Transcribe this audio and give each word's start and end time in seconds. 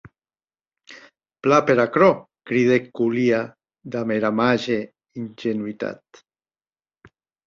Plan 1.43 1.65
per 1.65 1.73
aquerò, 1.83 2.07
cridèc 2.51 2.87
Kolia 2.99 3.41
damb 3.97 4.09
era 4.15 4.31
màger 4.39 4.79
ingenuitat. 5.25 6.23